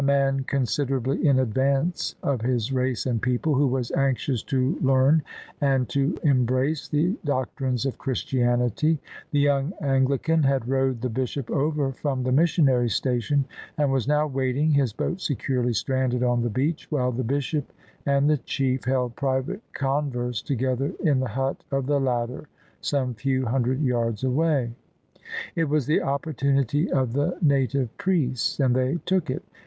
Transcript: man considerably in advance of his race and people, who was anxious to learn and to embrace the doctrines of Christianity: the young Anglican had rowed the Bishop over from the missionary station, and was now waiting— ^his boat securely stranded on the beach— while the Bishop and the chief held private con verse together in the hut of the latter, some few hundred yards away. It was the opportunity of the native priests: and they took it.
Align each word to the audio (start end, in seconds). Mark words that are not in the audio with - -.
man 0.03 0.43
considerably 0.45 1.27
in 1.27 1.37
advance 1.37 2.15
of 2.23 2.41
his 2.41 2.71
race 2.73 3.05
and 3.05 3.21
people, 3.21 3.53
who 3.53 3.67
was 3.67 3.91
anxious 3.91 4.41
to 4.41 4.75
learn 4.81 5.21
and 5.61 5.87
to 5.89 6.17
embrace 6.23 6.87
the 6.87 7.15
doctrines 7.23 7.85
of 7.85 7.99
Christianity: 7.99 8.97
the 9.29 9.39
young 9.39 9.73
Anglican 9.79 10.41
had 10.41 10.67
rowed 10.67 11.01
the 11.01 11.09
Bishop 11.09 11.51
over 11.51 11.91
from 11.91 12.23
the 12.23 12.31
missionary 12.31 12.89
station, 12.89 13.45
and 13.77 13.91
was 13.91 14.07
now 14.07 14.25
waiting— 14.25 14.73
^his 14.73 14.97
boat 14.97 15.21
securely 15.21 15.71
stranded 15.71 16.23
on 16.23 16.41
the 16.41 16.49
beach— 16.49 16.87
while 16.89 17.11
the 17.11 17.23
Bishop 17.23 17.71
and 18.03 18.27
the 18.27 18.37
chief 18.37 18.85
held 18.85 19.15
private 19.15 19.61
con 19.71 20.09
verse 20.09 20.41
together 20.41 20.91
in 21.03 21.19
the 21.19 21.27
hut 21.29 21.63
of 21.69 21.85
the 21.85 21.99
latter, 21.99 22.47
some 22.81 23.13
few 23.13 23.45
hundred 23.45 23.79
yards 23.79 24.23
away. 24.23 24.71
It 25.55 25.65
was 25.69 25.85
the 25.85 26.01
opportunity 26.01 26.91
of 26.91 27.13
the 27.13 27.37
native 27.39 27.95
priests: 27.99 28.59
and 28.59 28.75
they 28.75 28.97
took 29.05 29.29
it. 29.29 29.43